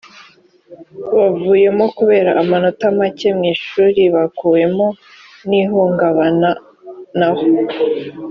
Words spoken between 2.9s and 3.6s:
make mu